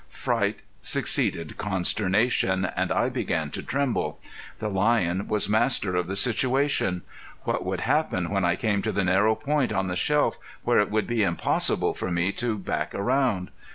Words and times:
Fright 0.09 0.63
succeeded 0.81 1.59
consternation, 1.59 2.65
and 2.65 2.91
I 2.91 3.07
began 3.07 3.51
to 3.51 3.61
tremble. 3.61 4.19
The 4.57 4.67
lion 4.67 5.27
was 5.27 5.47
master 5.47 5.95
of 5.95 6.07
the 6.07 6.15
situation. 6.15 7.03
What 7.43 7.63
would 7.63 7.81
happen 7.81 8.31
when 8.31 8.43
I 8.43 8.55
came 8.55 8.81
to 8.81 8.91
the 8.91 9.03
narrow 9.03 9.35
point 9.35 9.71
on 9.71 9.89
the 9.89 9.95
shelf 9.95 10.39
where 10.63 10.79
it 10.79 10.89
would 10.89 11.05
be 11.05 11.21
impossible 11.21 11.93
for 11.93 12.09
me 12.09 12.31
to 12.31 12.57
back 12.57 12.95
around? 12.95 13.51